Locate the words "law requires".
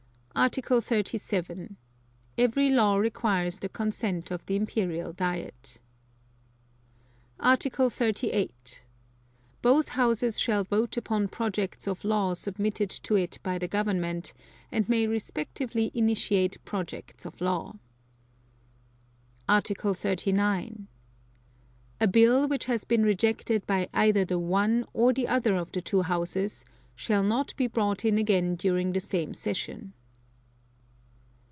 2.71-3.59